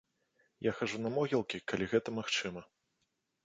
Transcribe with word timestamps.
Я 0.69 0.73
хаджу 0.77 0.97
на 1.03 1.11
могілкі, 1.19 1.61
калі 1.73 1.91
гэта 1.95 2.17
магчыма. 2.19 2.69